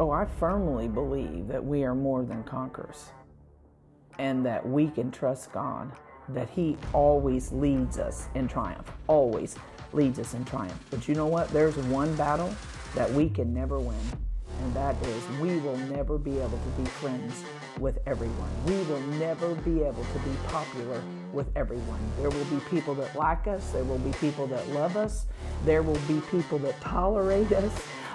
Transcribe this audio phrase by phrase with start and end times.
[0.00, 3.10] Oh, I firmly believe that we are more than conquerors
[4.20, 5.90] and that we can trust God,
[6.28, 9.56] that He always leads us in triumph, always
[9.92, 10.80] leads us in triumph.
[10.90, 11.48] But you know what?
[11.48, 12.54] There's one battle
[12.94, 13.98] that we can never win,
[14.62, 17.42] and that is we will never be able to be friends
[17.80, 18.50] with everyone.
[18.66, 21.98] We will never be able to be popular with everyone.
[22.18, 25.26] There will be people that like us, there will be people that love us,
[25.64, 27.72] there will be people that tolerate us.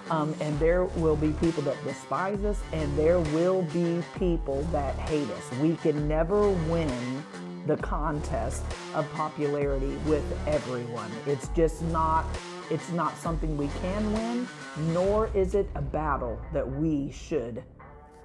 [0.10, 4.96] Um, and there will be people that despise us, and there will be people that
[4.96, 5.52] hate us.
[5.60, 7.24] We can never win
[7.68, 11.12] the contest of popularity with everyone.
[11.26, 12.26] It's just not
[12.70, 14.48] it's not something we can win,
[14.94, 17.64] nor is it a battle that we should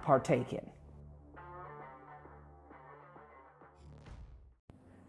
[0.02, 0.66] partake in.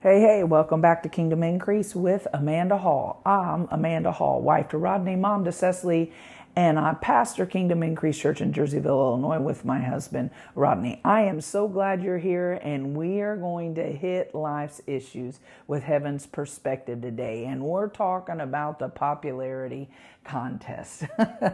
[0.02, 3.22] Hey, hey, welcome back to Kingdom Increase with Amanda Hall.
[3.26, 6.14] I'm Amanda Hall, wife to Rodney, mom to Cecily,
[6.60, 11.00] and I pastor Kingdom Increase Church in Jerseyville, Illinois with my husband, Rodney.
[11.06, 15.84] I am so glad you're here, and we are going to hit life's issues with
[15.84, 17.46] heaven's perspective today.
[17.46, 19.90] And we're talking about the popularity
[20.26, 21.06] contest.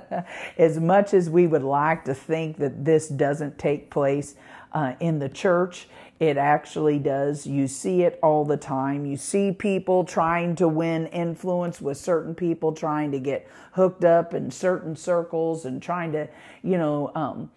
[0.57, 4.33] as much as we would like to think that this doesn't take place
[4.75, 5.87] uh, in the church,
[6.19, 7.47] it actually does.
[7.47, 9.05] You see it all the time.
[9.05, 14.33] You see people trying to win influence with certain people, trying to get hooked up
[14.33, 16.27] in certain circles and trying to,
[16.61, 17.49] you know, um,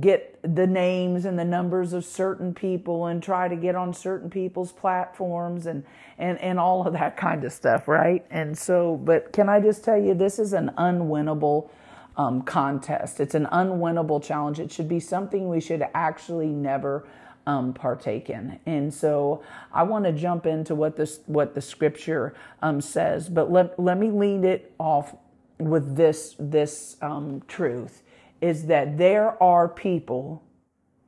[0.00, 4.28] get the names and the numbers of certain people and try to get on certain
[4.28, 5.84] people's platforms and,
[6.18, 8.26] and, and all of that kind of stuff, right?
[8.30, 11.70] And so, but can I just tell you, this is an unwinnable
[12.16, 13.20] um, contest.
[13.20, 14.58] It's an unwinnable challenge.
[14.58, 17.06] It should be something we should actually never
[17.46, 18.58] um, partake in.
[18.66, 19.42] And so
[19.72, 23.98] I want to jump into what this what the scripture um, says, but let let
[23.98, 25.14] me lead it off
[25.58, 28.02] with this this um, truth
[28.40, 30.42] is that there are people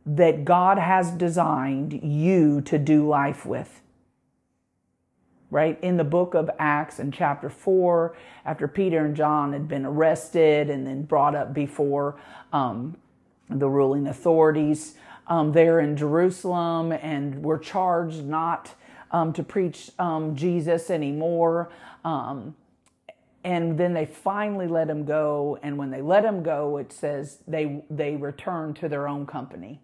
[0.07, 3.83] that God has designed you to do life with.
[5.51, 5.79] Right?
[5.83, 8.15] In the book of Acts in chapter 4,
[8.45, 12.21] after Peter and John had been arrested and then brought up before
[12.53, 12.99] um,
[13.49, 14.95] the ruling authorities,
[15.27, 18.75] um, there in Jerusalem and were charged not
[19.11, 21.71] um, to preach um, Jesus anymore.
[22.05, 22.55] Um,
[23.45, 25.59] and then they finally let him go.
[25.63, 29.81] And when they let him go, it says they they returned to their own company,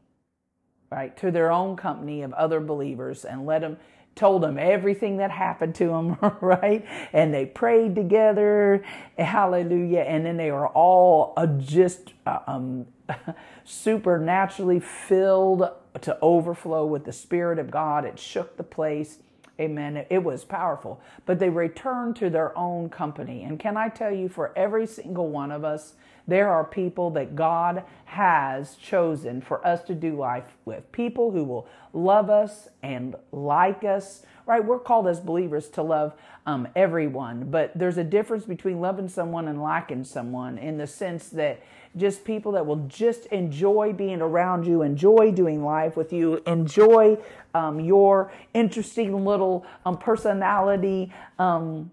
[0.91, 1.17] right?
[1.19, 3.79] To their own company of other believers, and let them
[4.15, 6.87] told them everything that happened to them, right?
[7.13, 8.85] And they prayed together,
[9.19, 10.01] hallelujah.
[10.01, 12.87] And then they were all uh, just uh, um,
[13.65, 15.69] supernaturally filled
[16.01, 18.05] to overflow with the Spirit of God.
[18.05, 19.19] It shook the place.
[19.61, 20.05] Amen.
[20.11, 21.01] It was powerful.
[21.27, 23.45] But they returned to their own company.
[23.45, 25.95] And can I tell you, for every single one of us,
[26.27, 30.91] there are people that God has chosen for us to do life with.
[30.93, 34.65] People who will love us and like us, right?
[34.65, 36.15] We're called as believers to love
[36.47, 41.29] um, everyone, but there's a difference between loving someone and liking someone in the sense
[41.31, 41.63] that
[41.97, 47.17] just people that will just enjoy being around you, enjoy doing life with you, enjoy
[47.55, 51.13] um, your interesting little um, personality.
[51.39, 51.91] Um,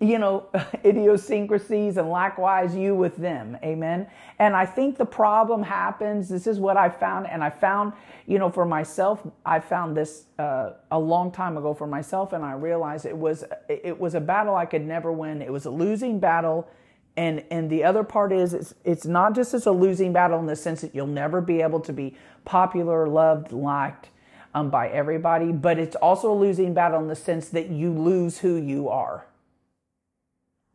[0.00, 0.46] you know,
[0.84, 3.56] idiosyncrasies and likewise you with them.
[3.62, 4.06] Amen.
[4.38, 6.28] And I think the problem happens.
[6.28, 7.26] This is what I found.
[7.28, 7.92] And I found,
[8.26, 12.32] you know, for myself, I found this uh, a long time ago for myself.
[12.32, 15.42] And I realized it was, it was a battle I could never win.
[15.42, 16.68] It was a losing battle.
[17.16, 20.46] And, and the other part is it's, it's not just as a losing battle in
[20.46, 24.08] the sense that you'll never be able to be popular, loved, liked
[24.54, 28.38] um, by everybody, but it's also a losing battle in the sense that you lose
[28.38, 29.26] who you are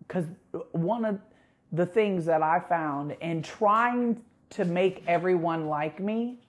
[0.07, 0.25] because
[0.71, 1.19] one of
[1.71, 4.21] the things that I found in trying
[4.51, 6.39] to make everyone like me,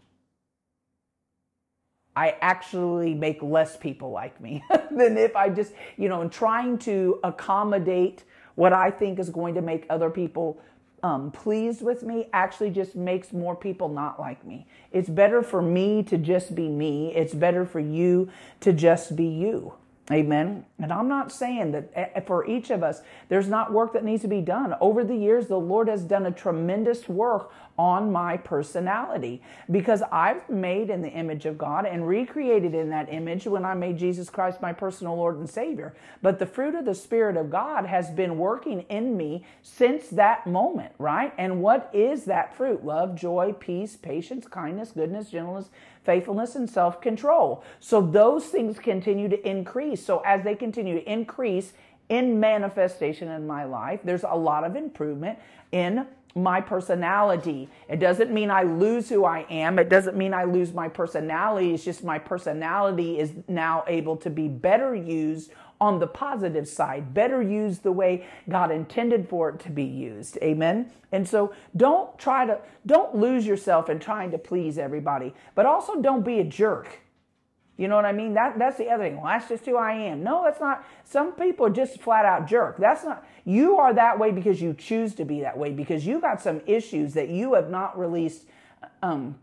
[2.15, 6.79] I actually make less people like me than if I just, you know, in trying
[6.81, 8.25] to accommodate
[8.55, 10.61] what I think is going to make other people
[11.03, 14.67] um, pleased with me actually just makes more people not like me.
[14.93, 17.15] It's better for me to just be me.
[17.15, 18.31] It's better for you
[18.61, 19.75] to just be you.
[20.11, 20.65] Amen.
[20.79, 24.05] And I'm not saying that eh, eh, for each of us, there's not work that
[24.05, 24.73] needs to be done.
[24.81, 30.49] Over the years, the Lord has done a tremendous work on my personality because I've
[30.49, 34.31] made in the image of God and recreated in that image when I made Jesus
[34.31, 35.93] Christ my personal Lord and Savior.
[36.23, 40.47] But the fruit of the Spirit of God has been working in me since that
[40.47, 41.35] moment, right?
[41.37, 42.85] And what is that fruit?
[42.85, 45.69] Love, joy, peace, patience, kindness, goodness, gentleness,
[46.07, 47.63] faithfulness, and self control.
[47.81, 50.03] So those things continue to increase.
[50.05, 51.75] So as they continue to increase
[52.09, 55.39] in manifestation in my life, there's a lot of improvement
[55.73, 56.07] in
[56.37, 57.69] my personality.
[57.89, 59.79] It doesn't mean I lose who I am.
[59.79, 61.73] It doesn't mean I lose my personality.
[61.75, 67.13] It's just my personality is now able to be better used on the positive side,
[67.13, 70.39] better used the way God intended for it to be used.
[70.43, 70.91] Amen.
[71.13, 76.01] And so don't try to, don't lose yourself in trying to please everybody, but also
[76.01, 77.01] don't be a jerk.
[77.77, 78.35] You know what I mean?
[78.35, 79.17] That that's the other thing.
[79.17, 80.23] Well, that's just who I am.
[80.23, 80.85] No, that's not.
[81.05, 82.79] Some people just flat out jerk.
[82.79, 83.27] That's not.
[83.45, 86.63] You are that way because you choose to be that way because you got some
[86.67, 88.47] issues that you have not released
[89.03, 89.39] um,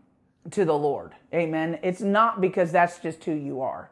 [0.50, 1.12] to the Lord.
[1.32, 1.78] Amen.
[1.82, 3.90] It's not because that's just who you are.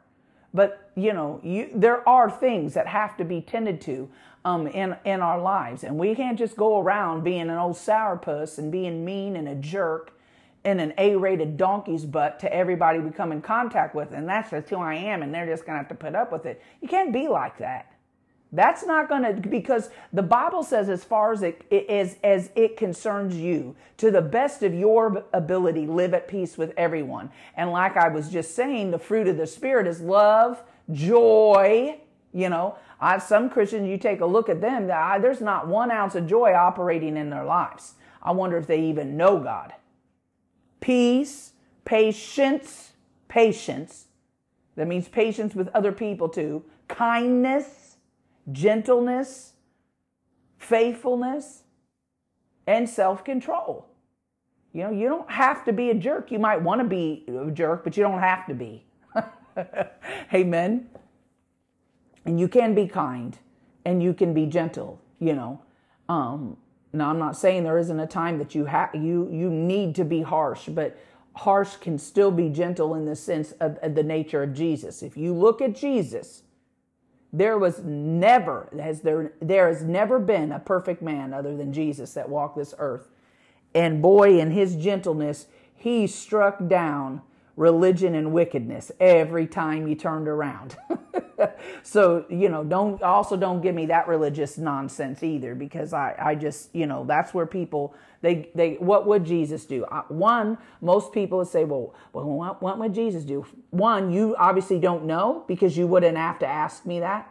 [0.55, 4.09] But you know, you, there are things that have to be tended to
[4.45, 8.59] um, in in our lives, and we can't just go around being an old sourpuss
[8.59, 10.13] and being mean and a jerk
[10.65, 14.69] and an A-rated donkey's butt to everybody we come in contact with, and that's just
[14.69, 16.63] who I am, and they're just gonna have to put up with it.
[16.81, 17.92] You can't be like that.
[18.55, 22.77] That's not going to because the Bible says as far as it as as it
[22.77, 27.31] concerns you, to the best of your ability, live at peace with everyone.
[27.57, 30.63] And like I was just saying, the fruit of the spirit is love,
[30.93, 31.99] joy.
[32.35, 36.15] You know, I some Christians you take a look at them, there's not one ounce
[36.15, 37.95] of joy operating in their lives.
[38.23, 39.73] I wonder if they even know God.
[40.81, 41.53] Peace,
[41.87, 42.93] patience,
[43.29, 44.07] patience.
[44.77, 46.65] That means patience with other people too.
[46.89, 47.82] Kindness
[48.51, 49.53] gentleness,
[50.59, 51.63] faithfulness,
[52.67, 53.87] and self control.
[54.73, 56.31] You know, you don't have to be a jerk.
[56.31, 58.87] You might want to be a jerk, but you don't have to be.
[60.35, 60.89] Amen.
[62.25, 63.39] And you can be kind
[63.85, 65.61] and you can be gentle, you know.
[66.09, 66.57] Um,
[66.93, 70.05] now I'm not saying there isn't a time that you have you you need to
[70.05, 70.99] be harsh, but
[71.35, 75.03] harsh can still be gentle in the sense of, of the nature of Jesus.
[75.03, 76.43] If you look at Jesus,
[77.33, 82.13] there was never, has there, there has never been a perfect man other than Jesus
[82.13, 83.09] that walked this earth.
[83.75, 87.23] And boy, in his gentleness, he struck down
[87.57, 90.77] religion and wickedness every time you turned around.
[91.83, 96.35] so, you know, don't also don't give me that religious nonsense either because I, I
[96.35, 99.85] just, you know, that's where people they they what would Jesus do?
[99.85, 103.45] Uh, one, most people would say, well, well what, what would Jesus do?
[103.71, 107.29] One, you obviously don't know because you wouldn't have to ask me that.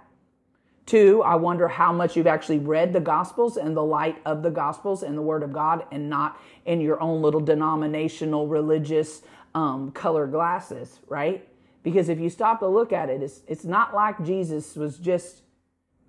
[0.85, 4.49] Two, I wonder how much you've actually read the Gospels and the light of the
[4.49, 9.21] Gospels and the Word of God and not in your own little denominational religious
[9.53, 11.47] um, color glasses, right?
[11.83, 15.41] Because if you stop to look at it, it's, it's not like Jesus was just,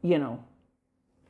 [0.03, 0.45] you know,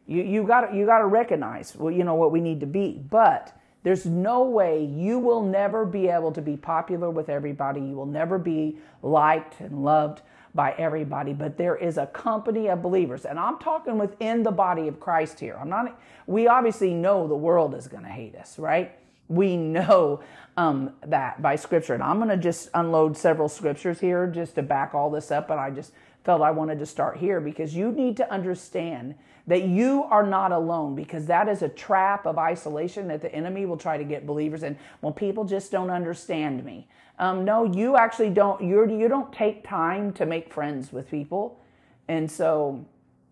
[0.07, 3.01] you, you got you got to recognize, well, you know, what we need to be.
[3.09, 7.81] But there's no way you will never be able to be popular with everybody.
[7.81, 10.23] You will never be liked and loved
[10.55, 13.25] by everybody, but there is a company of believers.
[13.25, 15.57] And I'm talking within the body of Christ here.
[15.59, 18.93] I'm not, we obviously know the world is going to hate us, right?
[19.33, 20.23] We know
[20.57, 21.95] um, that by scripture.
[21.95, 25.51] And I'm going to just unload several scriptures here just to back all this up.
[25.51, 25.93] And I just
[26.25, 29.15] felt I wanted to start here because you need to understand
[29.47, 33.67] that you are not alone because that is a trap of isolation that the enemy
[33.67, 36.87] will try to get believers in when people just don't understand me.
[37.19, 38.63] Um, no, you actually don't.
[38.63, 41.61] You're you don't take time to make friends with people,
[42.09, 42.85] and so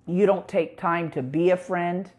[0.06, 2.10] you don't take time to be a friend.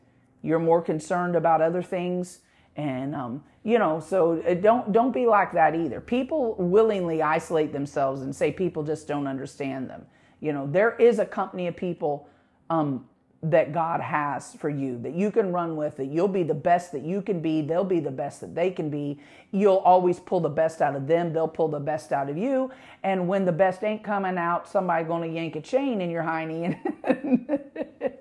[0.41, 2.39] You're more concerned about other things,
[2.75, 3.99] and um, you know.
[3.99, 6.01] So uh, don't don't be like that either.
[6.01, 10.05] People willingly isolate themselves and say people just don't understand them.
[10.39, 12.27] You know, there is a company of people
[12.69, 13.07] um,
[13.43, 16.91] that God has for you, that you can run with, that you'll be the best
[16.91, 19.19] that you can be, they'll be the best that they can be.
[19.51, 22.69] You'll always pull the best out of them, they'll pull the best out of you.
[23.01, 26.77] And when the best ain't coming out, somebody gonna yank a chain in your hiney
[27.03, 27.59] and,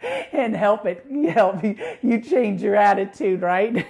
[0.33, 3.87] and help it, help you, you change your attitude, right?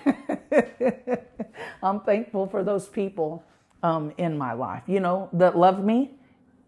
[1.83, 3.45] I'm thankful for those people
[3.85, 6.11] um, in my life, you know, that love me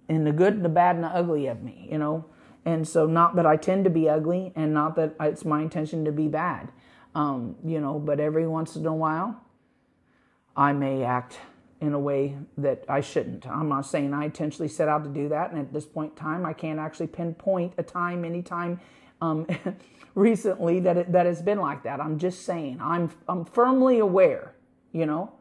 [0.09, 2.25] in the good, the bad, and the ugly of me, you know
[2.65, 6.05] and so, not that I tend to be ugly and not that it's my intention
[6.05, 6.71] to be bad,
[7.15, 9.41] um, you know, but every once in a while,
[10.57, 11.39] I may act
[11.81, 13.47] in a way that I shouldn't.
[13.49, 15.51] I'm not saying I intentionally set out to do that.
[15.51, 18.79] And at this point in time, I can't actually pinpoint a time, any time
[19.21, 19.47] um,
[20.15, 22.01] recently that it, that has been like that.
[22.01, 24.55] I'm just saying I'm, I'm firmly aware,
[24.93, 25.33] you know,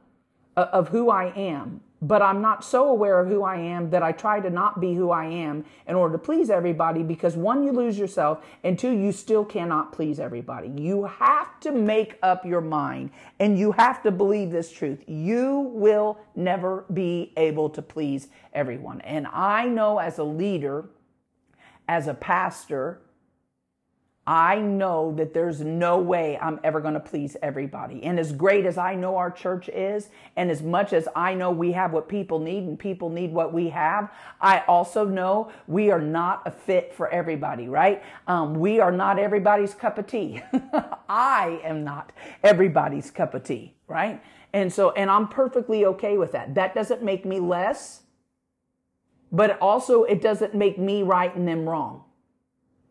[0.57, 4.11] of who I am but I'm not so aware of who I am that I
[4.11, 7.71] try to not be who I am in order to please everybody because one, you
[7.71, 10.69] lose yourself, and two, you still cannot please everybody.
[10.69, 15.03] You have to make up your mind and you have to believe this truth.
[15.07, 19.01] You will never be able to please everyone.
[19.01, 20.89] And I know as a leader,
[21.87, 23.01] as a pastor,
[24.27, 28.03] I know that there's no way I'm ever going to please everybody.
[28.03, 31.49] And as great as I know our church is, and as much as I know
[31.49, 35.89] we have what people need and people need what we have, I also know we
[35.89, 38.03] are not a fit for everybody, right?
[38.27, 40.39] Um, we are not everybody's cup of tea.
[41.09, 42.11] I am not
[42.43, 44.21] everybody's cup of tea, right?
[44.53, 46.53] And so, and I'm perfectly okay with that.
[46.53, 48.03] That doesn't make me less,
[49.31, 52.03] but also it doesn't make me right and them wrong.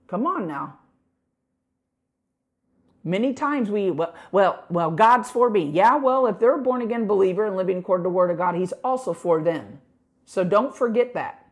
[0.08, 0.79] Come on now.
[3.02, 4.14] Many times we, well,
[4.68, 5.70] well, God's for me.
[5.70, 8.36] Yeah, well, if they're a born again believer and living according to the word of
[8.36, 9.80] God, He's also for them.
[10.26, 11.46] So don't forget that.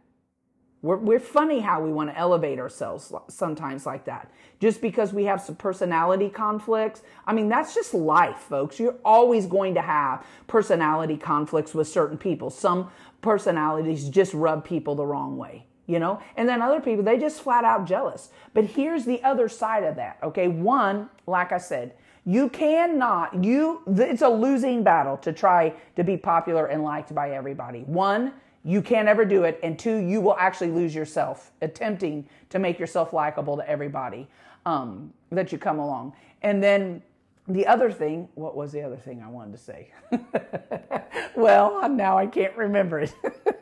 [0.82, 4.30] We're, we're funny how we want to elevate ourselves sometimes like that.
[4.60, 7.02] Just because we have some personality conflicts.
[7.26, 8.78] I mean, that's just life, folks.
[8.78, 12.50] You're always going to have personality conflicts with certain people.
[12.50, 12.90] Some
[13.22, 16.22] personalities just rub people the wrong way you know?
[16.36, 18.28] And then other people they just flat out jealous.
[18.54, 20.46] But here's the other side of that okay?
[20.46, 26.16] One like i said you cannot you it's a losing battle to try to be
[26.16, 27.80] popular and liked by everybody.
[27.80, 29.58] One you can't ever do it.
[29.62, 34.28] And two you will actually lose yourself attempting to make yourself likable to everybody
[34.66, 36.12] um, that you come along.
[36.42, 37.02] And then
[37.48, 39.92] the other thing what was the other thing i wanted to say
[41.36, 43.14] well now i can't remember it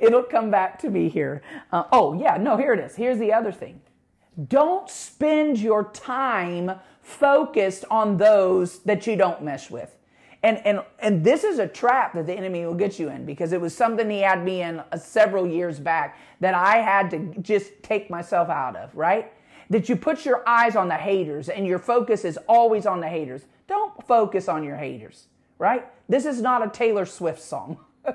[0.00, 1.42] It'll come back to me here.
[1.72, 2.96] Uh, oh, yeah, no, here it is.
[2.96, 3.80] Here's the other thing.
[4.48, 9.94] Don't spend your time focused on those that you don't mesh with.
[10.42, 13.52] And, and, and this is a trap that the enemy will get you in because
[13.52, 17.34] it was something he had me in uh, several years back that I had to
[17.42, 19.32] just take myself out of, right?
[19.70, 23.08] That you put your eyes on the haters and your focus is always on the
[23.08, 23.42] haters.
[23.68, 25.86] Don't focus on your haters, right?
[26.08, 27.78] This is not a Taylor Swift song.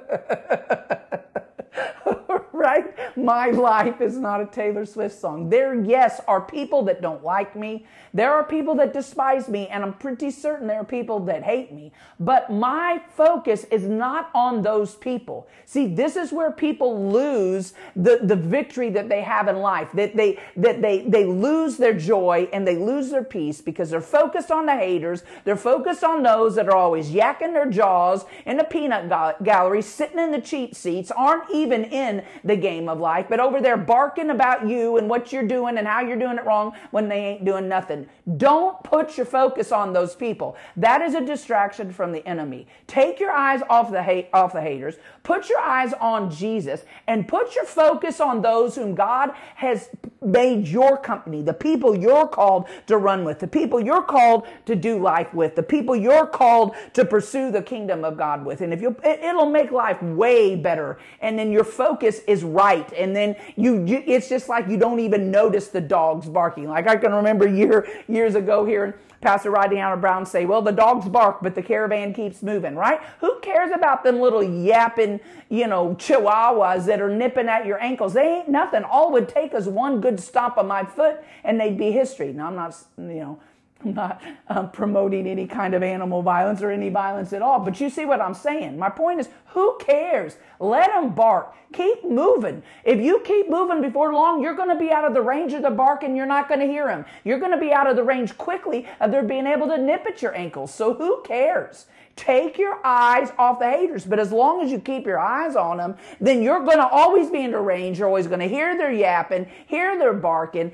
[2.66, 3.18] right?
[3.18, 5.50] My life is not a Taylor Swift song.
[5.50, 7.86] There, yes, are people that don't like me.
[8.14, 11.74] There are people that despise me, and I'm pretty certain there are people that hate
[11.74, 11.92] me.
[12.18, 15.48] But my focus is not on those people.
[15.66, 19.90] See, this is where people lose the, the victory that they have in life.
[19.94, 24.00] That they that they they lose their joy and they lose their peace because they're
[24.00, 25.24] focused on the haters.
[25.44, 29.10] They're focused on those that are always yakking their jaws in the peanut
[29.44, 33.60] gallery, sitting in the cheap seats, aren't even in the game of life, but over
[33.60, 37.10] there barking about you and what you're doing and how you're doing it wrong when
[37.10, 38.08] they ain't doing nothing.
[38.38, 40.56] Don't put your focus on those people.
[40.78, 42.68] That is a distraction from the enemy.
[42.88, 44.96] Take your eyes off the hate, off the haters.
[45.24, 49.90] Put your eyes on Jesus and put your focus on those whom God has
[50.22, 54.76] made your company, the people you're called to run with, the people you're called to
[54.76, 58.62] do life with, the people you're called to pursue the kingdom of God with.
[58.62, 60.98] And if you, it'll make life way better.
[61.22, 62.92] And then your focus is right.
[62.94, 66.68] And then you, you, it's just like you don't even notice the dogs barking.
[66.68, 70.72] Like I can remember year, years ago here, Pastor Rodney Howard Browne say, well, the
[70.72, 73.02] dogs bark, but the caravan keeps moving, right?
[73.22, 78.14] Who cares about them little yapping, you know, chihuahuas that are nipping at your ankles?
[78.14, 78.84] They ain't nothing.
[78.84, 82.34] All would take is one good stomp of my foot and they'd be history.
[82.34, 83.40] Now, I'm not, you know,
[83.86, 87.60] I'm not um, promoting any kind of animal violence or any violence at all.
[87.60, 88.78] But you see what I'm saying.
[88.78, 90.38] My point is, who cares?
[90.60, 91.54] Let them bark.
[91.74, 92.64] Keep moving.
[92.84, 95.62] If you keep moving before long, you're going to be out of the range of
[95.62, 97.06] the bark and you're not going to hear them.
[97.24, 100.06] You're going to be out of the range quickly of their being able to nip
[100.08, 100.74] at your ankles.
[100.74, 101.86] So who cares?
[102.16, 104.06] Take your eyes off the haters.
[104.06, 107.30] But as long as you keep your eyes on them, then you're going to always
[107.30, 108.00] be in the range.
[108.00, 110.72] You're always going to hear their yapping, hear their barking,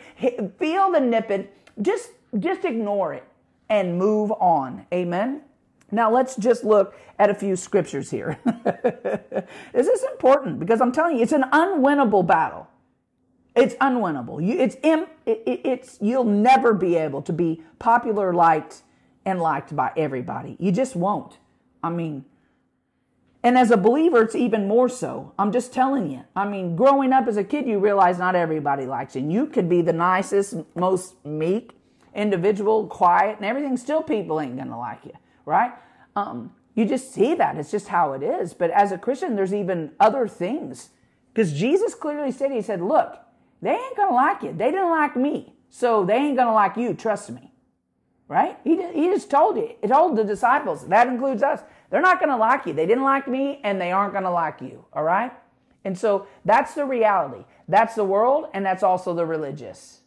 [0.60, 1.48] feel the nipping.
[1.82, 3.24] Just just ignore it
[3.70, 4.86] and move on.
[4.94, 5.42] Amen.
[5.92, 8.40] Now let's just look at a few scriptures here.
[9.74, 12.68] this is important because I'm telling you, it's an unwinnable battle.
[13.56, 14.46] It's unwinnable.
[14.46, 15.12] You, it's, it,
[15.46, 18.84] it's, you'll never be able to be popular, liked,
[19.26, 20.56] and liked by everybody.
[20.60, 21.38] You just won't.
[21.84, 22.26] I mean,
[23.44, 25.34] and as a believer, it's even more so.
[25.38, 26.24] I'm just telling you.
[26.36, 29.22] I mean, growing up as a kid, you realize not everybody likes you.
[29.22, 31.72] And you could be the nicest, most meek,
[32.15, 35.13] individual, quiet, and everything, still people ain't gonna like you,
[35.46, 35.74] right?
[36.15, 37.58] Um, you just see that.
[37.58, 38.53] It's just how it is.
[38.53, 40.89] But as a Christian, there's even other things.
[41.34, 43.18] Because Jesus clearly said, He said, Look,
[43.62, 44.53] they ain't gonna like you.
[44.53, 45.53] They didn't like me.
[45.70, 47.53] So they ain't gonna like you, trust me.
[48.27, 48.58] Right?
[48.63, 51.62] He, he just told you, he told the disciples, that includes us.
[51.89, 52.74] They're not gonna like you.
[52.74, 54.86] They didn't like me, and they aren't gonna like you.
[54.94, 55.34] All right?
[55.84, 57.44] And so that's the reality.
[57.68, 60.00] That's the world, and that's also the religious.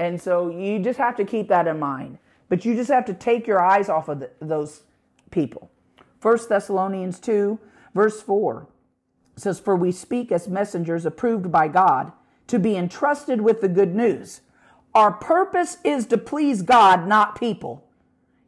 [0.00, 2.16] And so you just have to keep that in mind.
[2.48, 4.84] But you just have to take your eyes off of the, those
[5.30, 5.70] people.
[6.22, 7.58] 1 Thessalonians 2,
[7.94, 8.66] verse 4
[9.36, 12.12] says, For we speak as messengers approved by God
[12.46, 14.40] to be entrusted with the good news.
[14.94, 17.84] Our purpose is to please God, not people.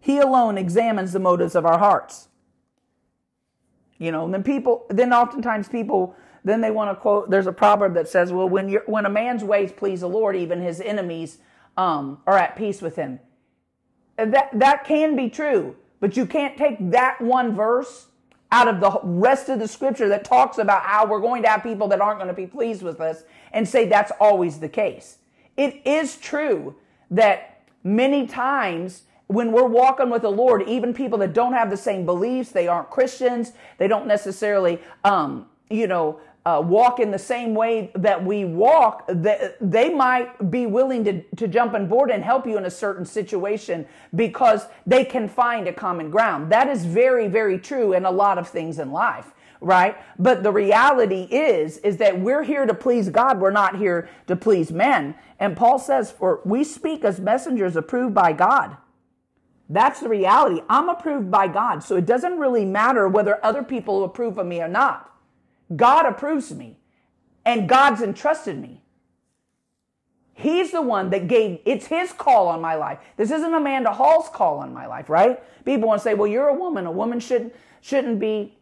[0.00, 2.28] He alone examines the motives of our hearts.
[3.98, 7.94] You know, then people, then oftentimes people, then they want to quote, there's a proverb
[7.94, 11.38] that says, well, when you're, when a man's ways please the Lord, even his enemies
[11.76, 13.20] um, are at peace with him.
[14.16, 18.06] That, that can be true, but you can't take that one verse
[18.50, 21.62] out of the rest of the scripture that talks about how we're going to have
[21.62, 25.18] people that aren't going to be pleased with us and say that's always the case.
[25.56, 26.76] It is true
[27.10, 31.76] that many times when we're walking with the Lord, even people that don't have the
[31.76, 37.18] same beliefs, they aren't Christians, they don't necessarily, um, you know, uh, walk in the
[37.18, 42.10] same way that we walk, they, they might be willing to, to jump on board
[42.10, 46.50] and help you in a certain situation because they can find a common ground.
[46.50, 49.32] That is very, very true in a lot of things in life
[49.64, 49.96] right?
[50.18, 53.40] But the reality is, is that we're here to please God.
[53.40, 55.14] We're not here to please men.
[55.38, 58.76] And Paul says, for we speak as messengers approved by God.
[59.68, 60.62] That's the reality.
[60.68, 61.84] I'm approved by God.
[61.84, 65.11] So it doesn't really matter whether other people approve of me or not.
[65.76, 66.78] God approves me
[67.44, 68.82] and God's entrusted me.
[70.34, 72.98] He's the one that gave, it's his call on my life.
[73.16, 75.42] This isn't Amanda Hall's call on my life, right?
[75.64, 76.86] People want to say, well, you're a woman.
[76.86, 78.56] A woman shouldn't, shouldn't be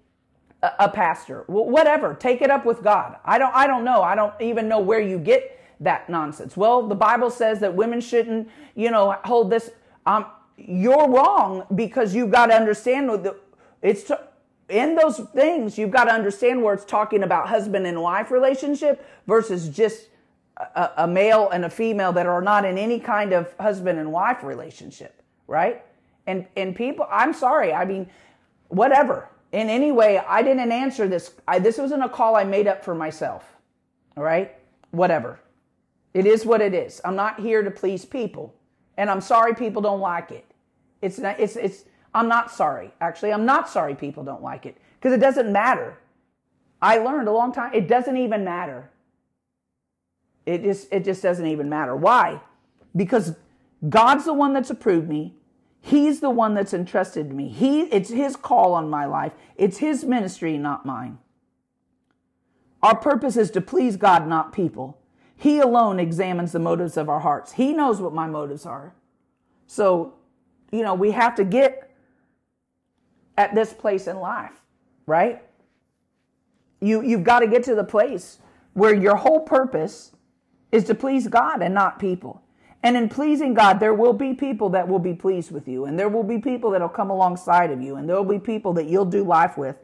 [0.62, 1.44] a, a pastor.
[1.48, 2.14] Well, whatever.
[2.14, 3.16] Take it up with God.
[3.24, 4.02] I don't, I don't know.
[4.02, 6.56] I don't even know where you get that nonsense.
[6.56, 9.70] Well, the Bible says that women shouldn't, you know, hold this.
[10.04, 10.26] Um,
[10.58, 13.36] you're wrong because you've got to understand the,
[13.80, 14.20] it's, to,
[14.70, 19.06] in those things, you've got to understand where it's talking about husband and wife relationship
[19.26, 20.08] versus just
[20.56, 24.12] a, a, male and a female that are not in any kind of husband and
[24.12, 25.84] wife relationship, right?
[26.26, 28.08] And and people, I'm sorry, I mean,
[28.68, 29.28] whatever.
[29.52, 31.32] In any way, I didn't answer this.
[31.48, 33.44] I, this wasn't a call I made up for myself.
[34.16, 34.54] All right,
[34.92, 35.40] whatever.
[36.14, 37.00] It is what it is.
[37.04, 38.54] I'm not here to please people,
[38.96, 40.44] and I'm sorry people don't like it.
[41.02, 41.40] It's not.
[41.40, 42.92] It's it's I'm not sorry.
[43.00, 45.98] Actually, I'm not sorry people don't like it because it doesn't matter.
[46.82, 47.73] I learned a long time.
[47.75, 48.90] It doesn't even matter.
[50.46, 51.94] It just it just doesn't even matter.
[51.94, 52.40] Why?
[52.96, 53.36] Because
[53.88, 55.36] God's the one that's approved me.
[55.80, 57.49] He's the one that's entrusted me.
[57.49, 59.32] He it's his call on my life.
[59.56, 61.18] It's his ministry, not mine.
[62.82, 64.99] Our purpose is to please God, not people.
[65.36, 67.52] He alone examines the motives of our hearts.
[67.52, 68.94] He knows what my motives are.
[69.66, 70.14] So,
[70.70, 71.89] you know, we have to get
[73.40, 74.52] at this place in life,
[75.06, 75.42] right?
[76.82, 78.38] You, you've got to get to the place
[78.74, 80.12] where your whole purpose
[80.70, 82.42] is to please God and not people.
[82.82, 85.98] And in pleasing God, there will be people that will be pleased with you, and
[85.98, 88.74] there will be people that will come alongside of you, and there will be people
[88.74, 89.76] that you'll do life with,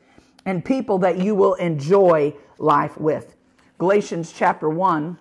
[0.45, 3.37] and people that you will enjoy life with.
[3.79, 5.19] Galatians chapter 1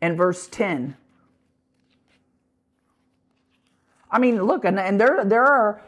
[0.00, 0.96] and verse 10.
[4.10, 5.82] I mean, look, and, and there, there are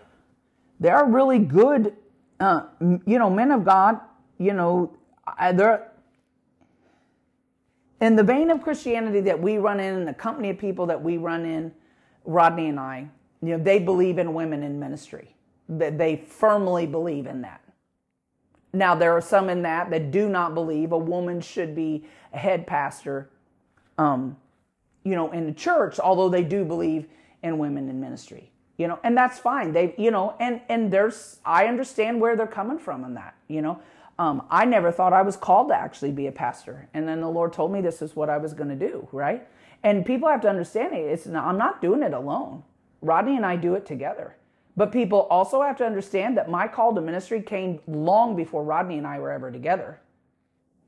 [0.80, 1.94] there are really good,
[2.40, 4.00] uh, you know, men of God,
[4.38, 4.96] you know,
[5.52, 5.90] they're
[8.00, 11.02] in the vein of Christianity that we run in, and the company of people that
[11.02, 11.72] we run in,
[12.24, 13.08] Rodney and I,
[13.42, 15.34] you know, they believe in women in ministry.
[15.68, 17.62] That they firmly believe in that.
[18.74, 22.38] Now there are some in that that do not believe a woman should be a
[22.38, 23.30] head pastor,
[23.96, 24.36] um,
[25.04, 27.06] you know, in the church, although they do believe
[27.42, 29.72] in women in ministry you know and that's fine.
[29.72, 33.62] They you know and and there's i understand where they're coming from on that you
[33.62, 33.80] know.
[34.16, 37.28] Um, i never thought i was called to actually be a pastor and then the
[37.28, 39.46] lord told me this is what i was going to do right?
[39.82, 42.62] And people have to understand it it's not, i'm not doing it alone.
[43.02, 44.36] Rodney and i do it together.
[44.76, 48.98] But people also have to understand that my call to ministry came long before rodney
[48.98, 50.00] and i were ever together.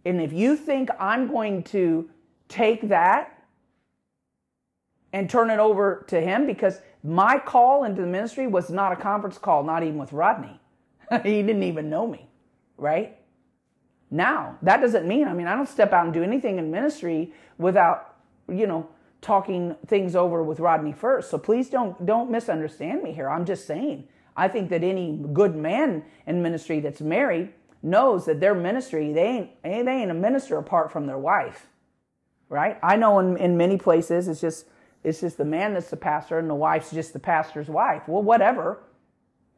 [0.05, 2.09] And if you think i'm going to
[2.49, 3.37] take that
[5.13, 8.97] and turn it over to him because my call into the ministry was not a
[8.97, 10.61] conference call, not even with Rodney.
[11.23, 12.29] he didn't even know me,
[12.77, 13.17] right?
[14.11, 17.33] Now, that doesn't mean, I mean, I don't step out and do anything in ministry
[17.59, 18.17] without,
[18.49, 18.89] you know,
[19.21, 21.31] talking things over with Rodney first.
[21.31, 23.29] So please don't don't misunderstand me here.
[23.29, 24.09] I'm just saying.
[24.37, 29.27] I think that any good man in ministry that's married knows that their ministry, they
[29.27, 31.69] ain't they ain't a minister apart from their wife.
[32.49, 32.79] Right?
[32.83, 34.67] I know in, in many places it's just
[35.07, 38.03] it's just the man that's the pastor and the wife's just the pastor's wife.
[38.09, 38.81] Well, whatever.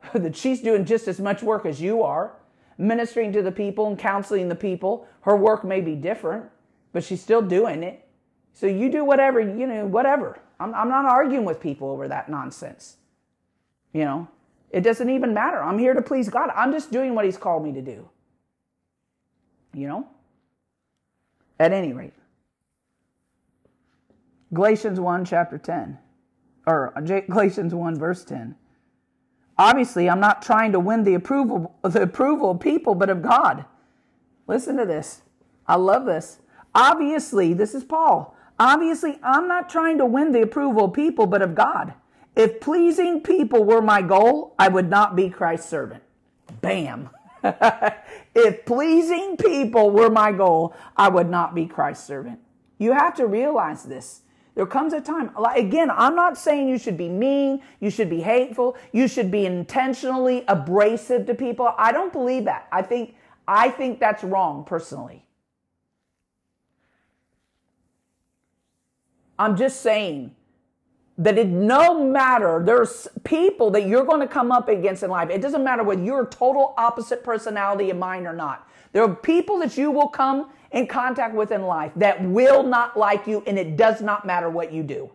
[0.13, 2.35] that she's doing just as much work as you are,
[2.77, 5.09] ministering to the people and counseling the people.
[5.23, 6.45] Her work may be different,
[6.93, 8.07] but she's still doing it.
[8.53, 10.39] So you do whatever, you know, whatever.
[10.61, 12.97] I'm, I'm not arguing with people over that nonsense.
[13.95, 14.29] You know,
[14.71, 15.63] it doesn't even matter.
[15.63, 16.51] I'm here to please God.
[16.55, 18.07] I'm just doing what He's called me to do.
[19.73, 20.09] You know?
[21.59, 22.13] At any rate.
[24.53, 25.99] Galatians 1, chapter 10,
[26.67, 26.93] or
[27.29, 28.55] Galatians 1, verse 10.
[29.59, 33.65] Obviously, I'm not trying to win the approval, the approval of people, but of God.
[34.47, 35.23] Listen to this.
[35.67, 36.39] I love this.
[36.75, 38.37] Obviously, this is Paul.
[38.59, 41.95] Obviously, I'm not trying to win the approval of people, but of God.
[42.35, 46.03] If pleasing people were my goal, I would not be Christ's servant.
[46.61, 47.11] Bam.
[48.35, 52.39] if pleasing people were my goal, I would not be Christ's servant.
[52.79, 54.23] You have to realize this.
[54.59, 58.23] There comes a time, again, I'm not saying you should be mean, you should be
[58.23, 61.73] hateful, you should be intentionally abrasive to people.
[61.79, 62.67] I don't believe that.
[62.73, 63.15] I think,
[63.47, 65.25] I think that's wrong personally.
[69.39, 70.35] I'm just saying
[71.19, 75.31] that it no matter there's people that you're going to come up against in life.
[75.31, 78.69] It doesn't matter whether you're a total opposite personality of mine or not.
[78.93, 82.99] There are people that you will come in contact with in life that will not
[82.99, 85.11] like you, and it does not matter what you do.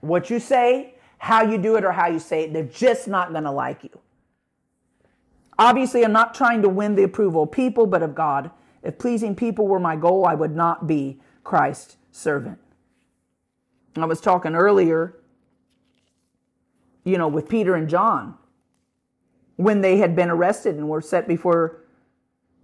[0.00, 3.32] What you say, how you do it, or how you say it, they're just not
[3.32, 3.98] going to like you.
[5.58, 8.50] Obviously, I'm not trying to win the approval of people, but of God.
[8.82, 12.58] If pleasing people were my goal, I would not be Christ's servant.
[13.96, 15.16] I was talking earlier,
[17.04, 18.36] you know, with Peter and John
[19.56, 21.79] when they had been arrested and were set before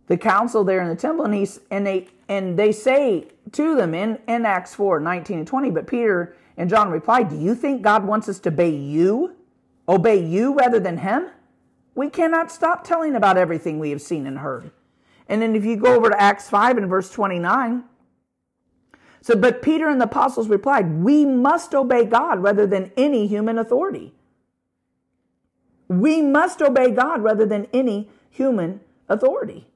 [0.07, 3.95] the council there in the temple, and he's and they and they say to them
[3.95, 7.83] in, in Acts 4, 19 and 20, but Peter and John replied, Do you think
[7.83, 9.37] God wants us to obey you?
[9.89, 11.29] Obey you rather than him?
[11.95, 14.71] We cannot stop telling about everything we have seen and heard.
[15.29, 17.85] And then if you go over to Acts 5 and verse 29,
[19.23, 23.59] so but Peter and the apostles replied, We must obey God rather than any human
[23.59, 24.13] authority.
[25.89, 29.67] We must obey God rather than any human authority.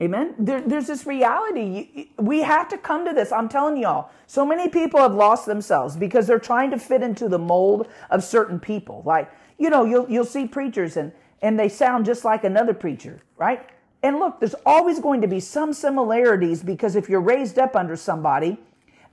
[0.00, 0.34] Amen.
[0.38, 2.10] There, there's this reality.
[2.18, 3.32] We have to come to this.
[3.32, 7.28] I'm telling y'all, so many people have lost themselves because they're trying to fit into
[7.28, 9.02] the mold of certain people.
[9.06, 13.20] Like, you know, you'll, you'll see preachers and, and they sound just like another preacher,
[13.38, 13.66] right?
[14.02, 17.96] And look, there's always going to be some similarities because if you're raised up under
[17.96, 18.58] somebody,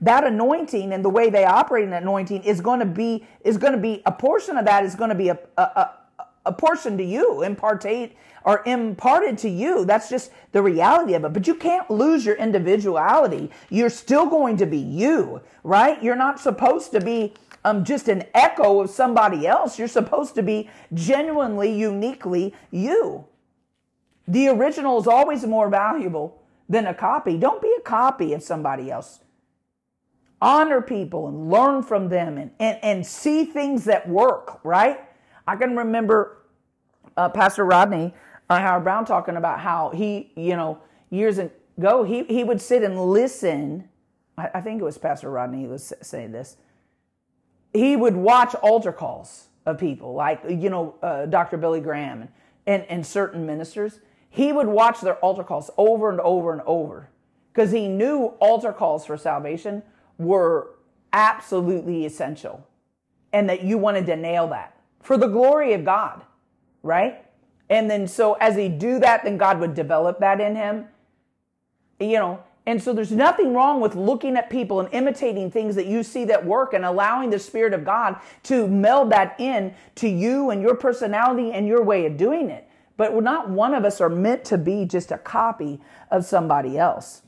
[0.02, 3.72] that anointing and the way they operate in anointing is going to be, is going
[3.72, 5.98] to be, a portion of that is going to be a, a, a,
[6.46, 8.12] a portion to you, impartate
[8.44, 9.84] or imparted to you.
[9.84, 11.32] That's just the reality of it.
[11.32, 13.50] But you can't lose your individuality.
[13.70, 16.02] You're still going to be you, right?
[16.02, 19.78] You're not supposed to be um, just an echo of somebody else.
[19.78, 23.24] You're supposed to be genuinely, uniquely you.
[24.28, 27.36] The original is always more valuable than a copy.
[27.38, 29.20] Don't be a copy of somebody else.
[30.40, 35.00] Honor people and learn from them and, and, and see things that work, right?
[35.46, 36.38] I can remember
[37.16, 38.14] uh, Pastor Rodney
[38.50, 40.78] uh, Howard Browne talking about how he, you know,
[41.10, 43.88] years ago, he, he would sit and listen.
[44.36, 46.56] I, I think it was Pastor Rodney who was saying this.
[47.72, 51.56] He would watch altar calls of people, like, you know, uh, Dr.
[51.56, 52.30] Billy Graham and,
[52.66, 54.00] and, and certain ministers.
[54.28, 57.08] He would watch their altar calls over and over and over
[57.52, 59.82] because he knew altar calls for salvation
[60.18, 60.70] were
[61.12, 62.66] absolutely essential
[63.32, 64.73] and that you wanted to nail that
[65.04, 66.22] for the glory of God,
[66.82, 67.24] right?
[67.68, 70.86] And then so as he do that, then God would develop that in him.
[72.00, 75.86] You know, and so there's nothing wrong with looking at people and imitating things that
[75.86, 80.08] you see that work and allowing the Spirit of God to meld that in to
[80.08, 82.66] you and your personality and your way of doing it.
[82.96, 87.22] But not one of us are meant to be just a copy of somebody else.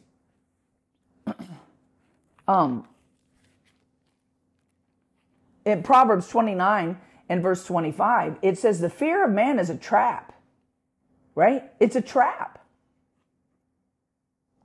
[2.49, 2.87] um,
[5.67, 10.33] in Proverbs 29, and verse 25, it says, The fear of man is a trap,
[11.35, 11.65] right?
[11.81, 12.57] It's a trap.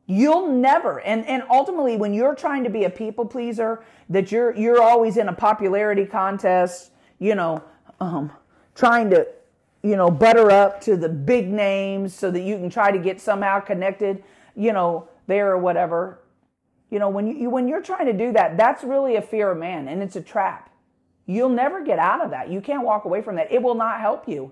[0.08, 4.54] You'll never, and, and ultimately, when you're trying to be a people pleaser, that you're
[4.58, 7.63] you're always in a popularity contest, you know,
[8.02, 8.32] um,
[8.76, 9.26] trying to,
[9.84, 13.21] you know, butter up to the big names so that you can try to get
[13.21, 16.19] somehow connected, you know, there or whatever.
[16.89, 19.60] You know, when you when you're trying to do that, that's really a fear of
[19.60, 20.70] man, and it's a trap.
[21.31, 22.49] You'll never get out of that.
[22.49, 23.51] You can't walk away from that.
[23.51, 24.51] It will not help you.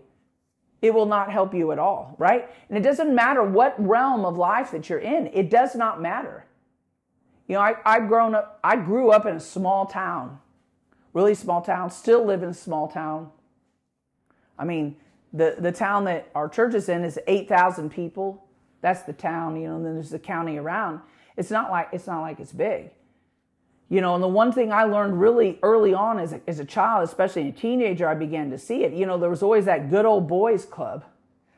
[0.82, 2.50] It will not help you at all, right?
[2.70, 5.28] And it doesn't matter what realm of life that you're in.
[5.34, 6.46] It does not matter.
[7.50, 10.40] You know, I, I've grown up, I grew up in a small town,
[11.14, 13.30] really small town, still live in a small town.
[14.58, 14.96] I mean,
[15.34, 18.46] the, the town that our church is in is 8,000 people.
[18.80, 21.02] That's the town, you know, and then there's the county around.
[21.36, 22.92] It's not like, it's not like it's big.
[23.90, 26.66] You know, and the one thing I learned really early on as a, as a
[26.66, 28.94] child, especially a teenager, I began to see it.
[28.94, 31.04] You know, there was always that good old boys club.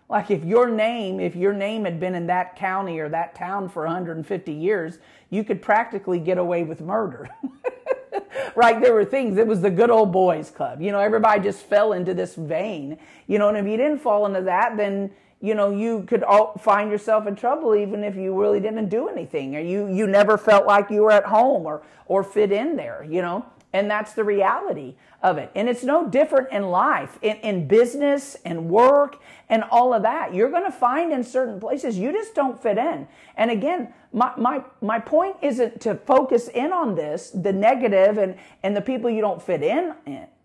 [0.08, 3.70] Like if your name, if your name had been in that county or that town
[3.70, 7.30] for 150 years, you could practically get away with murder.
[8.56, 8.82] right?
[8.82, 10.82] There were things, it was the good old boys club.
[10.82, 12.98] You know, everybody just fell into this vein.
[13.28, 16.54] You know, and if you didn't fall into that, then, you know, you could all
[16.58, 20.38] find yourself in trouble even if you really didn't do anything or you, you never
[20.38, 23.46] felt like you were at home or, or fit in there, you know?
[23.74, 25.50] And that's the reality of it.
[25.56, 30.34] And it's no different in life, in, in business and work and all of that.
[30.34, 33.08] You're going to find in certain places you just don't fit in.
[33.38, 38.36] And again, my, my, my point isn't to focus in on this, the negative and,
[38.62, 39.96] and the people you don't fit in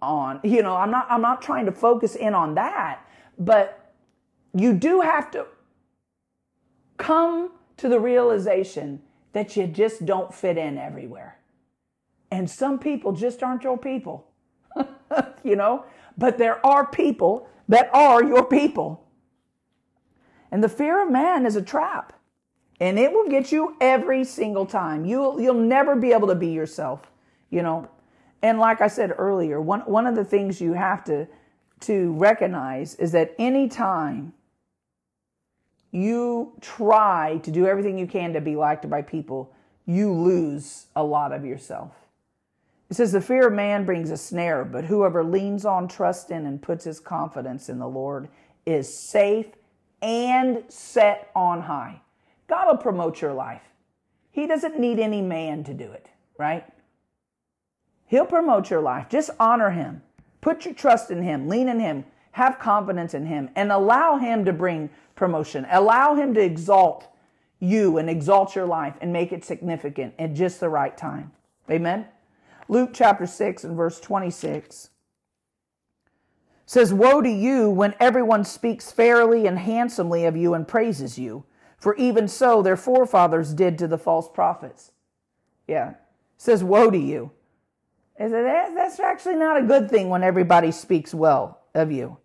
[0.01, 0.41] on.
[0.45, 3.01] You know, I'm not, I'm not trying to focus in on that,
[3.39, 3.86] but
[4.57, 5.47] you do have to
[6.97, 11.39] come to the realization that you just don't fit in everywhere.
[12.31, 14.27] And some people just aren't your people,
[15.45, 15.85] you know?
[16.17, 19.05] But there are people that are your people.
[20.51, 22.15] And the fear of man is a trap.
[22.81, 25.05] And it will get you every single time.
[25.07, 27.11] You'll you'll never be able to be yourself,
[27.49, 27.89] you know.
[28.43, 31.27] And like I said earlier, one one of the things you have to
[31.81, 34.35] to recognize is that anytime
[35.97, 39.53] you try to do everything you can to be liked by people,
[39.87, 41.93] you lose a lot of yourself.
[42.91, 46.45] It says, The fear of man brings a snare, but whoever leans on, trusts in,
[46.45, 48.29] and puts his confidence in the Lord
[48.67, 49.47] is safe
[50.03, 52.03] and set on high.
[52.47, 53.63] God will promote your life.
[54.31, 56.65] He doesn't need any man to do it, right?
[58.07, 59.09] He'll promote your life.
[59.09, 60.03] Just honor him.
[60.43, 61.49] Put your trust in him.
[61.49, 62.05] Lean in him.
[62.33, 65.67] Have confidence in him and allow him to bring promotion.
[65.71, 67.09] Allow him to exalt
[67.59, 71.33] you and exalt your life and make it significant at just the right time.
[71.71, 72.07] Amen.
[72.69, 74.91] Luke chapter 6 and verse 26
[76.67, 81.45] says, Woe to you when everyone speaks fairly and handsomely of you and praises you,
[81.79, 84.93] for even so their forefathers did to the false prophets.
[85.67, 85.95] Yeah.
[86.37, 87.31] Says, Woe to you.
[88.19, 92.19] Is it, that's actually not a good thing when everybody speaks well of you.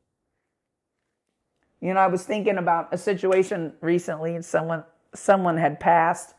[1.81, 6.35] You know, I was thinking about a situation recently and someone someone had passed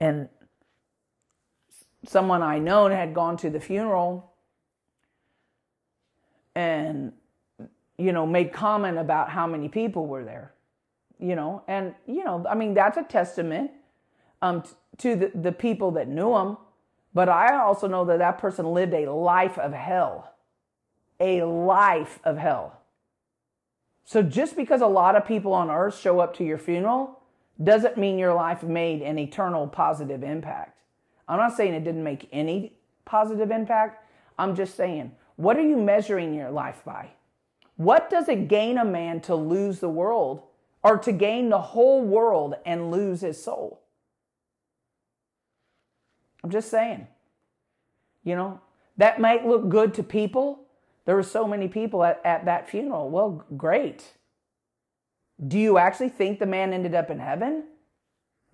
[0.00, 0.28] and
[2.04, 4.32] someone I known had gone to the funeral
[6.54, 7.12] and
[7.96, 10.52] you know made comment about how many people were there
[11.22, 11.62] you know?
[11.68, 13.70] And you know i mean that's a testament
[14.42, 14.64] um,
[14.98, 16.56] to the, the people that knew him.
[17.14, 20.34] But i also know that that person lived a life of hell
[21.20, 22.81] a life of hell
[24.04, 27.20] so just because a lot of people on earth show up to your funeral
[27.62, 30.78] doesn't mean your life made an eternal positive impact
[31.28, 34.06] I'm not saying it didn't make any positive impact.
[34.38, 37.10] I'm just saying, what are you measuring your life by?
[37.76, 40.42] What does it gain a man to lose the world
[40.82, 43.80] or to gain the whole world and lose his soul?
[46.44, 47.06] I'm just saying.
[48.24, 48.60] You know,
[48.98, 50.61] that might look good to people.
[51.04, 53.10] There were so many people at, at that funeral.
[53.10, 54.12] Well, great.
[55.44, 57.64] Do you actually think the man ended up in heaven?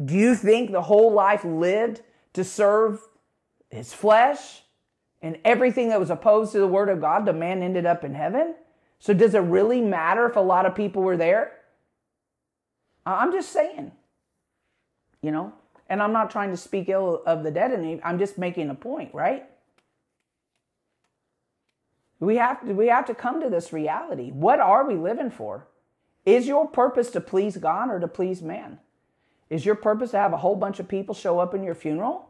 [0.02, 2.02] Do you think the whole life lived
[2.34, 3.00] to serve
[3.70, 4.62] his flesh
[5.20, 8.14] and everything that was opposed to the word of God, the man ended up in
[8.14, 8.54] heaven.
[9.00, 11.52] So does it really matter if a lot of people were there?
[13.04, 13.92] I'm just saying,
[15.22, 15.52] you know,
[15.88, 17.72] and I'm not trying to speak ill of the dead.
[17.72, 19.46] and I'm just making a point, right?
[22.20, 24.31] We have to, we have to come to this reality.
[24.31, 25.68] What are we living for?
[26.26, 28.81] Is your purpose to please God or to please man?
[29.50, 32.28] Is your purpose to have a whole bunch of people show up in your funeral?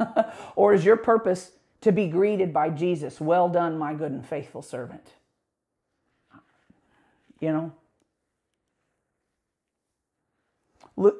[0.56, 3.20] or is your purpose to be greeted by Jesus?
[3.20, 5.06] Well done, my good and faithful servant.
[7.40, 7.72] You know?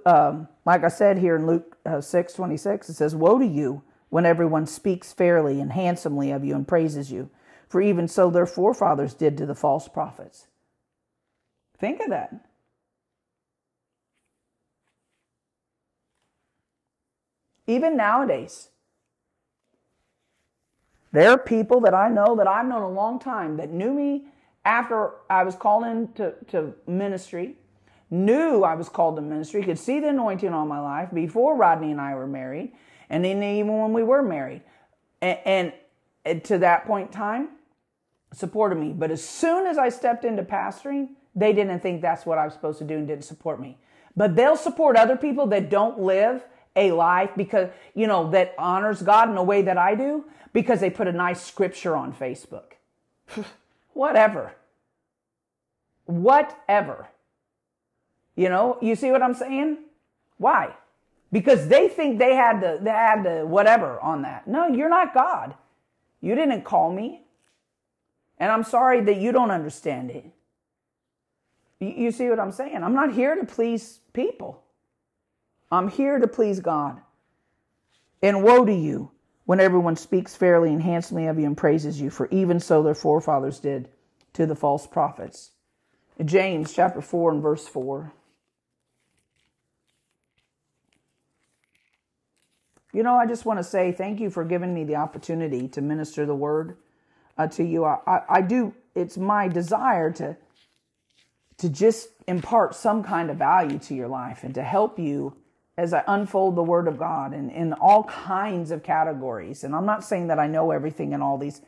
[0.04, 3.82] Um, like I said here in Luke uh, 6 26, it says, Woe to you
[4.08, 7.30] when everyone speaks fairly and handsomely of you and praises you,
[7.68, 10.46] for even so their forefathers did to the false prophets.
[11.78, 12.48] Think of that.
[17.68, 18.70] even nowadays.
[21.12, 24.24] There are people that I know that I've known a long time that knew me
[24.64, 27.56] after I was called into to ministry,
[28.10, 31.92] knew I was called to ministry, could see the anointing on my life before Rodney
[31.92, 32.72] and I were married,
[33.08, 34.62] and then even when we were married.
[35.22, 35.72] And,
[36.24, 37.48] and to that point in time,
[38.32, 38.92] supported me.
[38.92, 42.54] But as soon as I stepped into pastoring, they didn't think that's what I was
[42.54, 43.78] supposed to do and didn't support me.
[44.16, 49.02] But they'll support other people that don't live a life because, you know, that honors
[49.02, 52.72] God in a way that I do because they put a nice scripture on Facebook.
[53.92, 54.54] Whatever.
[56.06, 57.08] Whatever.
[58.34, 59.78] You know, you see what I'm saying?
[60.36, 60.74] Why?
[61.32, 64.46] Because they think they had the they had the whatever on that.
[64.46, 65.54] No, you're not God.
[66.20, 67.22] You didn't call me.
[68.38, 70.24] And I'm sorry that you don't understand it.
[71.80, 72.82] You see what I'm saying?
[72.82, 74.62] I'm not here to please people.
[75.70, 77.00] I'm here to please God.
[78.22, 79.12] And woe to you
[79.44, 82.94] when everyone speaks fairly and handsomely of you and praises you, for even so their
[82.94, 83.88] forefathers did
[84.34, 85.52] to the false prophets.
[86.24, 88.12] James chapter 4 and verse 4.
[92.92, 95.80] You know, I just want to say thank you for giving me the opportunity to
[95.80, 96.76] minister the word
[97.38, 97.84] uh, to you.
[97.84, 100.36] I, I, I do, it's my desire to
[101.58, 105.36] to just impart some kind of value to your life and to help you
[105.76, 109.64] as I unfold the Word of God in, in all kinds of categories.
[109.64, 111.60] And I'm not saying that I know everything in all these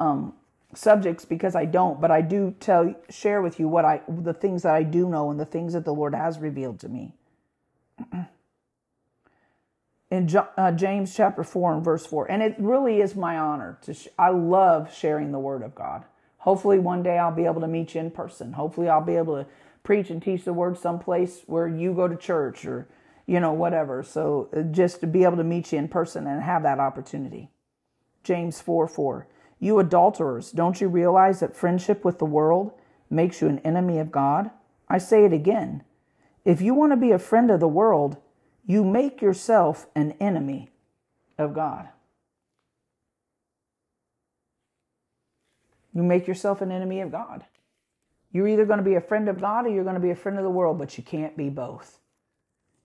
[0.00, 0.34] um,
[0.74, 4.62] subjects because I don't, but I do tell share with you what I the things
[4.62, 7.14] that I do know and the things that the Lord has revealed to me.
[10.10, 12.30] in uh, James chapter 4 and verse 4.
[12.30, 16.04] And it really is my honor to sh- I love sharing the word of God.
[16.38, 18.52] Hopefully, one day I'll be able to meet you in person.
[18.54, 19.46] Hopefully, I'll be able to
[19.82, 22.88] preach and teach the word someplace where you go to church or,
[23.26, 24.02] you know, whatever.
[24.02, 27.50] So, uh, just to be able to meet you in person and have that opportunity.
[28.22, 29.26] James 4 4.
[29.60, 32.72] You adulterers, don't you realize that friendship with the world
[33.10, 34.50] makes you an enemy of God?
[34.88, 35.82] I say it again.
[36.44, 38.16] If you want to be a friend of the world,
[38.68, 40.68] you make yourself an enemy
[41.38, 41.88] of God.
[45.94, 47.44] You make yourself an enemy of God.
[48.30, 50.14] You're either going to be a friend of God or you're going to be a
[50.14, 51.98] friend of the world, but you can't be both.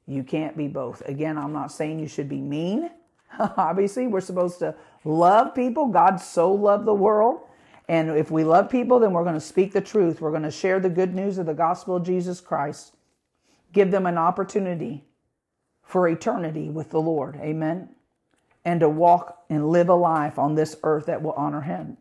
[0.07, 1.01] You can't be both.
[1.01, 2.89] Again, I'm not saying you should be mean.
[3.39, 5.87] Obviously, we're supposed to love people.
[5.87, 7.41] God so loved the world.
[7.89, 10.21] And if we love people, then we're going to speak the truth.
[10.21, 12.95] We're going to share the good news of the gospel of Jesus Christ.
[13.73, 15.03] Give them an opportunity
[15.83, 17.35] for eternity with the Lord.
[17.35, 17.89] Amen.
[18.65, 21.97] And to walk and live a life on this earth that will honor Him.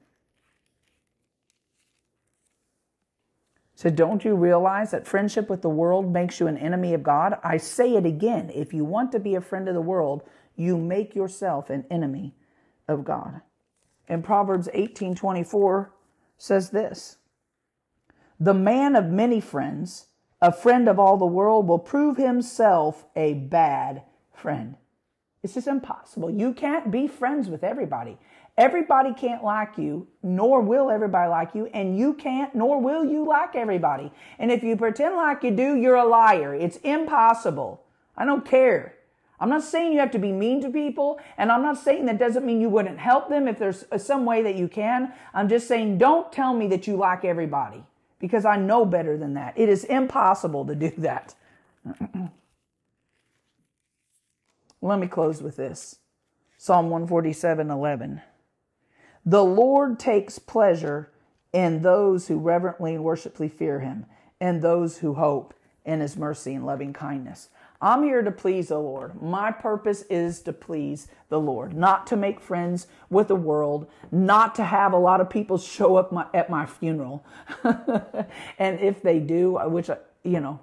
[3.74, 7.38] So, don't you realize that friendship with the world makes you an enemy of God?
[7.42, 8.50] I say it again.
[8.54, 10.22] If you want to be a friend of the world,
[10.54, 12.34] you make yourself an enemy
[12.86, 13.40] of God.
[14.08, 15.92] And Proverbs 18 24
[16.38, 17.16] says this
[18.38, 20.06] The man of many friends,
[20.42, 24.02] a friend of all the world, will prove himself a bad
[24.34, 24.76] friend.
[25.44, 26.30] It's just impossible.
[26.30, 28.18] You can't be friends with everybody.
[28.58, 33.24] Everybody can't like you, nor will everybody like you, and you can't, nor will you
[33.24, 34.12] like everybody.
[34.38, 36.54] And if you pretend like you do, you're a liar.
[36.54, 37.84] It's impossible.
[38.16, 38.96] I don't care.
[39.40, 42.18] I'm not saying you have to be mean to people, and I'm not saying that
[42.18, 45.12] doesn't mean you wouldn't help them if there's some way that you can.
[45.32, 47.84] I'm just saying don't tell me that you like everybody
[48.22, 49.52] because I know better than that.
[49.58, 51.34] It is impossible to do that.
[54.80, 55.96] Let me close with this
[56.56, 58.22] Psalm 147 11.
[59.26, 61.10] The Lord takes pleasure
[61.52, 64.06] in those who reverently and worshipfully fear him,
[64.40, 65.52] and those who hope
[65.84, 67.48] in his mercy and loving kindness.
[67.82, 69.20] I'm here to please the Lord.
[69.20, 74.54] My purpose is to please the Lord, not to make friends with the world, not
[74.54, 77.26] to have a lot of people show up my, at my funeral.
[78.58, 80.60] and if they do, which, uh, you know,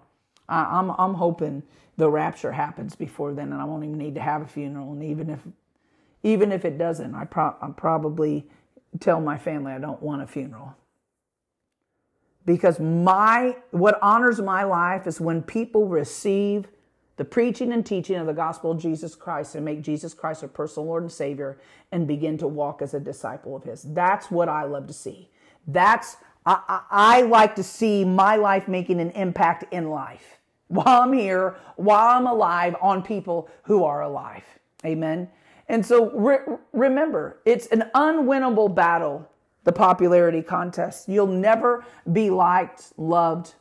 [0.48, 1.64] I, I'm, I'm hoping
[1.98, 4.94] the rapture happens before then and I won't even need to have a funeral.
[4.94, 5.42] And even if
[6.24, 8.46] even if it doesn't, I, pro- I probably
[9.00, 10.76] tell my family I don't want a funeral.
[12.46, 16.68] Because my what honors my life is when people receive
[17.20, 20.48] the preaching and teaching of the gospel of Jesus Christ and make Jesus Christ their
[20.48, 21.60] personal Lord and Savior
[21.92, 23.84] and begin to walk as a disciple of His.
[23.84, 25.30] That's what I love to see.
[25.68, 30.38] That's I, I, I like to see my life making an impact in life
[30.70, 34.46] while I'm here, while I'm alive, on people who are alive.
[34.86, 35.30] Amen.
[35.68, 39.30] And so re- remember, it's an unwinnable battle,
[39.66, 41.10] the popularity contest.
[41.10, 43.56] You'll never be liked, loved,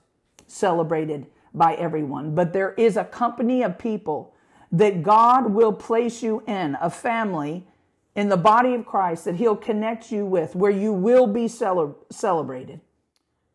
[0.47, 1.27] celebrated
[1.59, 4.35] by everyone, but there is a company of people
[4.71, 7.67] that God will place you in, a family
[8.15, 11.97] in the body of Christ that He'll connect you with, where you will be cele-
[12.11, 12.81] celebrated.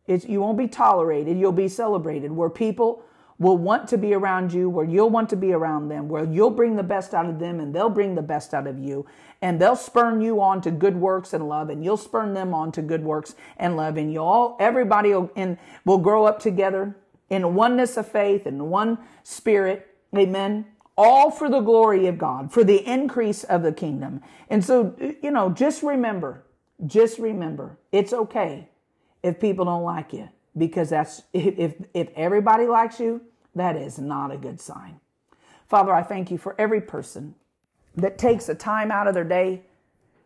[0.06, 3.02] It's, you won't be tolerated, you'll be celebrated, where people
[3.38, 6.50] will want to be around you, where you'll want to be around them, where you'll
[6.50, 9.04] bring the best out of them and they'll bring the best out of you.
[9.42, 12.72] And they'll spurn you on to good works and love, and you'll spurn them on
[12.72, 13.96] to good works and love.
[13.96, 16.96] And you all, everybody will, in, will grow up together
[17.30, 19.96] in oneness of faith and one spirit.
[20.16, 20.66] Amen.
[20.96, 24.20] All for the glory of God, for the increase of the kingdom.
[24.48, 26.44] And so, you know, just remember,
[26.86, 28.68] just remember, it's okay
[29.22, 33.22] if people don't like you because that's if if everybody likes you,
[33.54, 35.00] that is not a good sign.
[35.68, 37.34] Father, I thank you for every person
[37.96, 39.62] that takes a time out of their day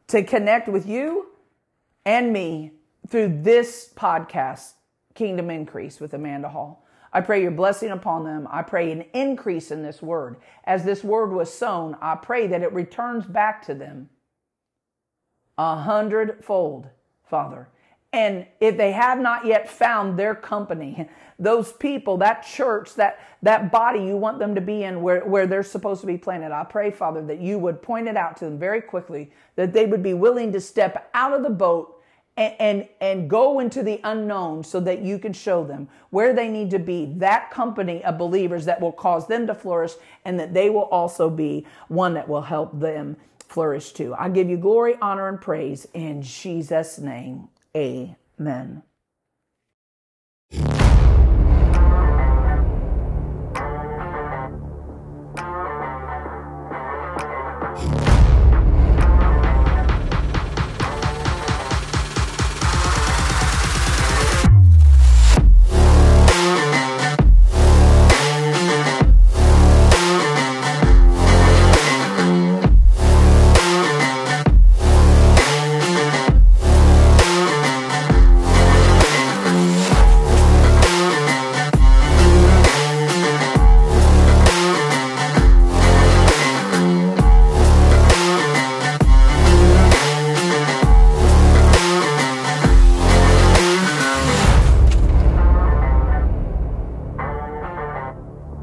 [0.08, 1.28] to connect with you
[2.04, 2.72] and me
[3.06, 4.72] through this podcast,
[5.14, 6.84] Kingdom Increase with Amanda Hall.
[7.12, 8.46] I pray your blessing upon them.
[8.50, 10.36] I pray an increase in this word.
[10.64, 14.10] As this word was sown, I pray that it returns back to them
[15.56, 16.88] a hundredfold,
[17.28, 17.68] Father.
[18.12, 23.70] And if they have not yet found their company, those people, that church, that, that
[23.70, 26.64] body you want them to be in where, where they're supposed to be planted, I
[26.64, 30.02] pray, Father, that you would point it out to them very quickly, that they would
[30.02, 31.97] be willing to step out of the boat
[32.38, 36.48] and, and, and go into the unknown so that you can show them where they
[36.48, 39.92] need to be that company of believers that will cause them to flourish
[40.24, 43.16] and that they will also be one that will help them
[43.48, 44.14] flourish too.
[44.16, 47.48] I give you glory, honor, and praise in Jesus' name.
[47.76, 48.82] Amen.